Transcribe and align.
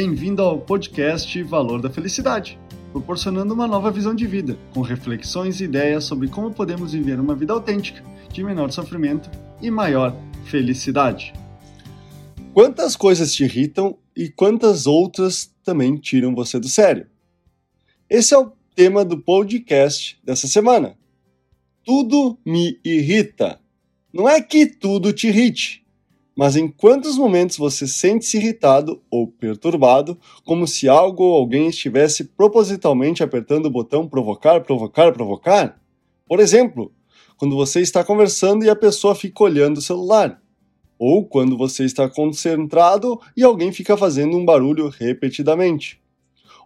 Bem-vindo 0.00 0.42
ao 0.42 0.60
podcast 0.60 1.42
Valor 1.42 1.82
da 1.82 1.90
Felicidade, 1.90 2.56
proporcionando 2.92 3.52
uma 3.52 3.66
nova 3.66 3.90
visão 3.90 4.14
de 4.14 4.28
vida, 4.28 4.56
com 4.72 4.80
reflexões 4.80 5.60
e 5.60 5.64
ideias 5.64 6.04
sobre 6.04 6.28
como 6.28 6.54
podemos 6.54 6.92
viver 6.92 7.18
uma 7.18 7.34
vida 7.34 7.52
autêntica, 7.52 8.00
de 8.32 8.44
menor 8.44 8.70
sofrimento 8.70 9.28
e 9.60 9.72
maior 9.72 10.14
felicidade. 10.44 11.32
Quantas 12.54 12.94
coisas 12.94 13.34
te 13.34 13.42
irritam 13.42 13.98
e 14.14 14.28
quantas 14.28 14.86
outras 14.86 15.52
também 15.64 15.96
tiram 15.96 16.32
você 16.32 16.60
do 16.60 16.68
sério? 16.68 17.08
Esse 18.08 18.34
é 18.34 18.38
o 18.38 18.52
tema 18.76 19.04
do 19.04 19.18
podcast 19.18 20.16
dessa 20.22 20.46
semana. 20.46 20.96
Tudo 21.84 22.38
me 22.46 22.78
irrita. 22.84 23.58
Não 24.12 24.28
é 24.28 24.40
que 24.40 24.64
tudo 24.64 25.12
te 25.12 25.26
irrite, 25.26 25.84
mas 26.38 26.54
em 26.54 26.68
quantos 26.68 27.18
momentos 27.18 27.56
você 27.56 27.84
sente-se 27.84 28.36
irritado 28.36 29.02
ou 29.10 29.26
perturbado, 29.26 30.16
como 30.44 30.68
se 30.68 30.88
algo 30.88 31.24
ou 31.24 31.36
alguém 31.36 31.66
estivesse 31.66 32.22
propositalmente 32.22 33.24
apertando 33.24 33.66
o 33.66 33.70
botão 33.70 34.06
provocar, 34.08 34.60
provocar, 34.60 35.12
provocar? 35.12 35.80
Por 36.28 36.38
exemplo, 36.38 36.92
quando 37.36 37.56
você 37.56 37.80
está 37.80 38.04
conversando 38.04 38.64
e 38.64 38.70
a 38.70 38.76
pessoa 38.76 39.16
fica 39.16 39.42
olhando 39.42 39.78
o 39.78 39.82
celular. 39.82 40.40
Ou 40.96 41.26
quando 41.26 41.58
você 41.58 41.84
está 41.84 42.08
concentrado 42.08 43.20
e 43.36 43.42
alguém 43.42 43.72
fica 43.72 43.96
fazendo 43.96 44.36
um 44.36 44.44
barulho 44.44 44.90
repetidamente. 44.90 46.00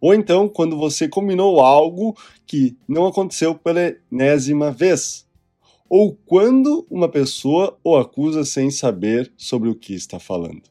Ou 0.00 0.12
então 0.12 0.48
quando 0.48 0.76
você 0.76 1.06
combinou 1.06 1.60
algo 1.60 2.16
que 2.44 2.76
não 2.88 3.06
aconteceu 3.06 3.54
pela 3.54 3.94
enésima 4.10 4.72
vez 4.72 5.29
ou 5.90 6.16
quando 6.24 6.86
uma 6.88 7.08
pessoa 7.08 7.76
o 7.82 7.96
acusa 7.96 8.44
sem 8.44 8.70
saber 8.70 9.32
sobre 9.36 9.68
o 9.68 9.74
que 9.74 9.92
está 9.92 10.20
falando. 10.20 10.62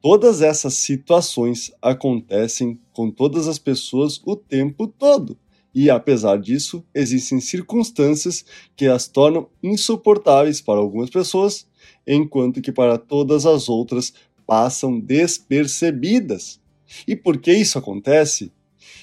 Todas 0.00 0.40
essas 0.40 0.74
situações 0.74 1.70
acontecem 1.82 2.80
com 2.94 3.10
todas 3.10 3.46
as 3.46 3.58
pessoas 3.58 4.18
o 4.24 4.34
tempo 4.34 4.88
todo. 4.88 5.36
E 5.74 5.90
apesar 5.90 6.38
disso, 6.38 6.82
existem 6.94 7.38
circunstâncias 7.38 8.44
que 8.74 8.86
as 8.86 9.06
tornam 9.06 9.48
insuportáveis 9.62 10.62
para 10.62 10.80
algumas 10.80 11.10
pessoas, 11.10 11.66
enquanto 12.06 12.62
que 12.62 12.72
para 12.72 12.96
todas 12.96 13.44
as 13.44 13.68
outras 13.68 14.14
passam 14.46 14.98
despercebidas. 14.98 16.58
E 17.06 17.14
por 17.14 17.36
que 17.36 17.52
isso 17.52 17.76
acontece? 17.76 18.50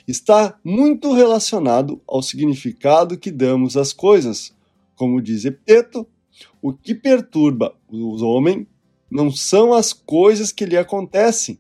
Está 0.07 0.57
muito 0.63 1.13
relacionado 1.13 2.01
ao 2.07 2.23
significado 2.23 3.17
que 3.17 3.29
damos 3.29 3.77
às 3.77 3.93
coisas, 3.93 4.54
como 4.95 5.21
diz 5.21 5.45
Epiteto, 5.45 6.07
o 6.61 6.73
que 6.73 6.93
perturba 6.93 7.75
o 7.89 8.23
homem 8.23 8.67
não 9.09 9.31
são 9.31 9.73
as 9.73 9.93
coisas 9.93 10.51
que 10.51 10.65
lhe 10.65 10.77
acontecem, 10.77 11.59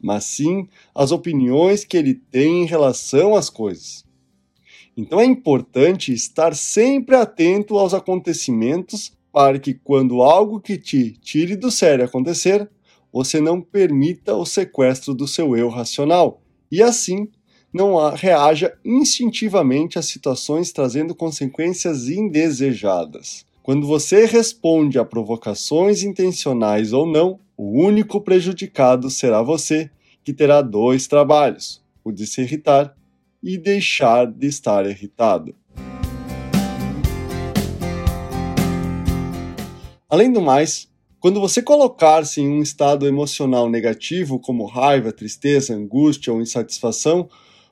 mas 0.00 0.24
sim 0.24 0.68
as 0.94 1.12
opiniões 1.12 1.84
que 1.84 1.96
ele 1.96 2.14
tem 2.14 2.62
em 2.62 2.66
relação 2.66 3.34
às 3.34 3.48
coisas. 3.48 4.04
Então 4.96 5.20
é 5.20 5.24
importante 5.24 6.12
estar 6.12 6.54
sempre 6.54 7.14
atento 7.16 7.78
aos 7.78 7.94
acontecimentos 7.94 9.12
para 9.32 9.58
que, 9.58 9.72
quando 9.72 10.22
algo 10.22 10.60
que 10.60 10.76
te 10.76 11.12
tire 11.12 11.56
do 11.56 11.70
sério 11.70 12.04
acontecer, 12.04 12.68
você 13.12 13.40
não 13.40 13.60
permita 13.60 14.34
o 14.34 14.44
sequestro 14.44 15.14
do 15.14 15.26
seu 15.26 15.56
eu 15.56 15.68
racional 15.68 16.42
e 16.70 16.82
assim 16.82 17.28
não 17.72 17.96
reaja 18.14 18.72
instintivamente 18.84 19.98
a 19.98 20.02
situações 20.02 20.72
trazendo 20.72 21.14
consequências 21.14 22.08
indesejadas. 22.08 23.44
Quando 23.62 23.86
você 23.86 24.26
responde 24.26 24.98
a 24.98 25.04
provocações 25.04 26.02
intencionais 26.02 26.92
ou 26.92 27.06
não, 27.06 27.38
o 27.56 27.80
único 27.80 28.20
prejudicado 28.20 29.10
será 29.10 29.42
você, 29.42 29.90
que 30.24 30.32
terá 30.32 30.62
dois 30.62 31.06
trabalhos: 31.06 31.80
o 32.02 32.10
de 32.10 32.26
se 32.26 32.40
irritar 32.40 32.96
e 33.42 33.56
deixar 33.56 34.26
de 34.26 34.46
estar 34.46 34.86
irritado. 34.86 35.54
Além 40.08 40.32
do 40.32 40.40
mais, 40.40 40.88
quando 41.20 41.38
você 41.38 41.62
colocar-se 41.62 42.40
em 42.40 42.48
um 42.48 42.62
estado 42.62 43.06
emocional 43.06 43.68
negativo, 43.70 44.40
como 44.40 44.66
raiva, 44.66 45.12
tristeza, 45.12 45.74
angústia 45.74 46.32
ou 46.32 46.40
insatisfação, 46.40 47.28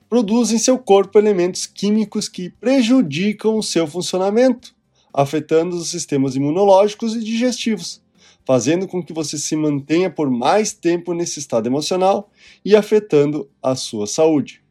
produz 0.09 0.51
em 0.51 0.57
seu 0.57 0.79
corpo 0.79 1.19
elementos 1.19 1.67
químicos 1.67 2.27
que 2.27 2.49
prejudicam 2.49 3.57
o 3.57 3.63
seu 3.63 3.85
funcionamento, 3.85 4.75
afetando 5.13 5.75
os 5.75 5.89
sistemas 5.89 6.35
imunológicos 6.35 7.15
e 7.15 7.23
digestivos, 7.23 8.01
fazendo 8.43 8.87
com 8.87 9.03
que 9.03 9.13
você 9.13 9.37
se 9.37 9.55
mantenha 9.55 10.09
por 10.09 10.29
mais 10.29 10.73
tempo 10.73 11.13
nesse 11.13 11.37
estado 11.37 11.67
emocional 11.67 12.31
e 12.65 12.75
afetando 12.75 13.47
a 13.61 13.75
sua 13.75 14.07
saúde. 14.07 14.63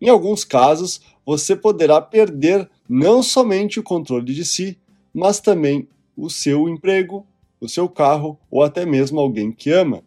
Em 0.00 0.08
alguns 0.08 0.44
casos, 0.44 1.00
você 1.26 1.56
poderá 1.56 2.00
perder 2.00 2.68
não 2.88 3.22
somente 3.22 3.80
o 3.80 3.82
controle 3.82 4.32
de 4.32 4.44
si, 4.44 4.78
mas 5.12 5.40
também 5.40 5.88
o 6.16 6.30
seu 6.30 6.68
emprego, 6.68 7.26
o 7.60 7.68
seu 7.68 7.88
carro 7.88 8.38
ou 8.50 8.62
até 8.62 8.86
mesmo 8.86 9.20
alguém 9.20 9.50
que 9.50 9.70
ama. 9.70 10.04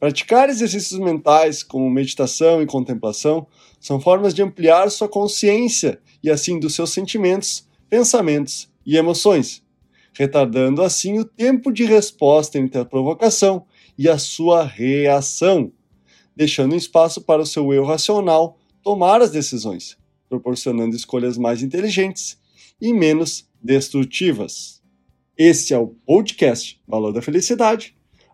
Praticar 0.00 0.48
exercícios 0.48 0.98
mentais, 0.98 1.62
como 1.62 1.90
meditação 1.90 2.62
e 2.62 2.66
contemplação, 2.66 3.46
são 3.78 4.00
formas 4.00 4.32
de 4.32 4.42
ampliar 4.42 4.90
sua 4.90 5.06
consciência 5.06 6.00
e 6.24 6.30
assim 6.30 6.58
dos 6.58 6.74
seus 6.74 6.88
sentimentos, 6.88 7.68
pensamentos 7.86 8.70
e 8.86 8.96
emoções, 8.96 9.62
retardando 10.14 10.82
assim 10.82 11.18
o 11.18 11.24
tempo 11.26 11.70
de 11.70 11.84
resposta 11.84 12.58
entre 12.58 12.80
a 12.80 12.84
provocação 12.84 13.66
e 13.98 14.08
a 14.08 14.16
sua 14.16 14.64
reação, 14.64 15.70
deixando 16.34 16.74
espaço 16.74 17.20
para 17.20 17.42
o 17.42 17.46
seu 17.46 17.70
eu 17.74 17.84
racional 17.84 18.56
tomar 18.82 19.20
as 19.20 19.30
decisões, 19.30 19.98
proporcionando 20.30 20.96
escolhas 20.96 21.36
mais 21.36 21.62
inteligentes 21.62 22.38
e 22.80 22.94
menos 22.94 23.46
destrutivas. 23.62 24.80
Esse 25.36 25.74
é 25.74 25.78
o 25.78 25.88
podcast 26.06 26.80
Valor 26.88 27.12
da 27.12 27.20
Felicidade 27.20 27.99